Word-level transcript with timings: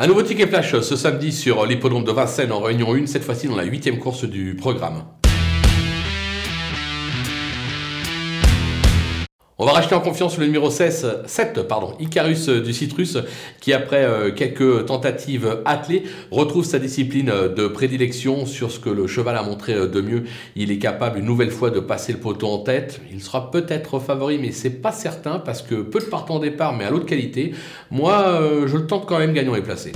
Un 0.00 0.06
nouveau 0.06 0.22
ticket 0.22 0.46
flash 0.46 0.78
ce 0.78 0.94
samedi 0.94 1.32
sur 1.32 1.66
l'hippodrome 1.66 2.04
de 2.04 2.12
Vincennes 2.12 2.52
en 2.52 2.60
Réunion 2.60 2.94
1, 2.94 3.06
cette 3.06 3.24
fois-ci 3.24 3.48
dans 3.48 3.56
la 3.56 3.64
huitième 3.64 3.98
course 3.98 4.26
du 4.26 4.54
programme. 4.54 5.02
On 9.60 9.66
va 9.66 9.72
racheter 9.72 9.96
en 9.96 10.00
confiance 10.00 10.38
le 10.38 10.46
numéro 10.46 10.70
16, 10.70 11.22
7, 11.26 11.62
pardon, 11.62 11.92
Icarus 11.98 12.48
du 12.48 12.72
Citrus, 12.72 13.18
qui 13.60 13.72
après 13.72 14.04
euh, 14.04 14.30
quelques 14.30 14.86
tentatives 14.86 15.62
attelées, 15.64 16.04
retrouve 16.30 16.64
sa 16.64 16.78
discipline 16.78 17.32
de 17.56 17.66
prédilection 17.66 18.46
sur 18.46 18.70
ce 18.70 18.78
que 18.78 18.88
le 18.88 19.08
cheval 19.08 19.36
a 19.36 19.42
montré 19.42 19.74
euh, 19.74 19.88
de 19.88 20.00
mieux. 20.00 20.22
Il 20.54 20.70
est 20.70 20.78
capable 20.78 21.18
une 21.18 21.24
nouvelle 21.24 21.50
fois 21.50 21.70
de 21.70 21.80
passer 21.80 22.12
le 22.12 22.20
poteau 22.20 22.46
en 22.46 22.58
tête. 22.58 23.00
Il 23.12 23.20
sera 23.20 23.50
peut-être 23.50 23.98
favori, 23.98 24.38
mais 24.38 24.52
c'est 24.52 24.70
pas 24.70 24.92
certain 24.92 25.40
parce 25.40 25.62
que 25.62 25.74
peu 25.74 25.98
de 25.98 26.04
partants 26.04 26.36
au 26.36 26.40
départ, 26.40 26.76
mais 26.76 26.84
à 26.84 26.90
l'autre 26.90 27.06
qualité. 27.06 27.52
Moi, 27.90 28.28
euh, 28.28 28.68
je 28.68 28.76
le 28.76 28.86
tente 28.86 29.06
quand 29.06 29.18
même 29.18 29.32
gagnant 29.32 29.56
et 29.56 29.62
placé. 29.62 29.90